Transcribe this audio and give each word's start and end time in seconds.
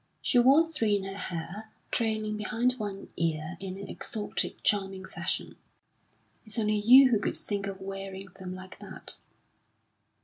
She 0.19 0.39
wore 0.39 0.63
three 0.63 0.95
in 0.95 1.03
her 1.03 1.13
hair, 1.13 1.69
trailing 1.91 2.35
behind 2.35 2.73
one 2.79 3.09
ear 3.17 3.55
in 3.59 3.77
an 3.77 3.87
exotic, 3.87 4.63
charming 4.63 5.05
fashion. 5.05 5.57
"It's 6.43 6.57
only 6.57 6.75
you 6.79 7.11
who 7.11 7.19
could 7.19 7.35
think 7.35 7.67
of 7.67 7.79
wearing 7.79 8.29
them 8.39 8.55
like 8.55 8.79
that." 8.79 9.17